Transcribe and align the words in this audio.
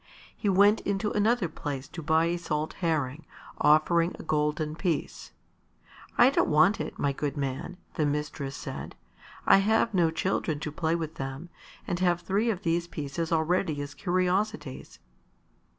He 0.35 0.49
went 0.49 0.79
into 0.81 1.11
another 1.11 1.47
place 1.47 1.87
to 1.89 2.01
buy 2.01 2.25
a 2.25 2.37
salt 2.37 2.73
herring, 2.81 3.23
offering 3.59 4.15
a 4.17 4.23
golden 4.23 4.75
piece. 4.75 5.31
"I 6.17 6.31
don't 6.31 6.49
want 6.49 6.81
it, 6.81 6.97
my 6.97 7.13
good 7.13 7.37
man," 7.37 7.77
the 7.93 8.07
mistress 8.07 8.55
said. 8.55 8.95
"I 9.45 9.57
have 9.57 9.93
no 9.93 10.09
children 10.09 10.59
to 10.61 10.71
play 10.71 10.95
with 10.95 11.17
them, 11.21 11.49
and 11.85 11.99
have 11.99 12.21
three 12.21 12.49
of 12.49 12.63
these 12.63 12.87
pieces 12.87 13.31
already 13.31 13.79
as 13.79 13.93
curiosities." 13.93 14.97